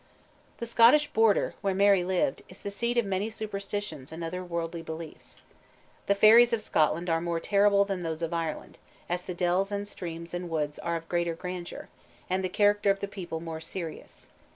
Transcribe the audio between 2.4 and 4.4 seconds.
is the seat of many superstitions and